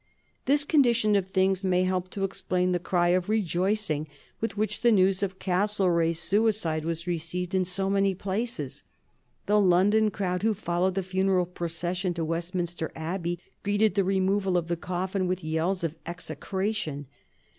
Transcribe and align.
This 0.45 0.63
condition 0.63 1.15
of 1.15 1.27
things 1.29 1.63
may 1.63 1.83
help 1.83 2.09
to 2.09 2.23
explain 2.23 2.71
the 2.71 2.79
cry 2.79 3.09
of 3.09 3.29
rejoicing 3.29 4.07
with 4.39 4.57
which 4.57 4.81
the 4.81 4.91
news 4.91 5.21
of 5.21 5.37
Castlereagh's 5.37 6.17
suicide 6.17 6.85
was 6.85 7.05
received 7.05 7.53
in 7.53 7.65
so 7.65 7.87
many 7.87 8.15
places. 8.15 8.83
The 9.45 9.59
London 9.61 10.09
crowd 10.09 10.41
who 10.41 10.55
followed 10.55 10.95
the 10.95 11.03
funeral 11.03 11.45
procession 11.45 12.15
to 12.15 12.25
Westminster 12.25 12.91
Abbey 12.95 13.37
greeted 13.61 13.93
the 13.93 14.03
removal 14.03 14.57
of 14.57 14.69
the 14.69 14.75
coffin 14.75 15.27
with 15.27 15.43
yells 15.43 15.83
of 15.83 15.93
execration. 16.07 17.05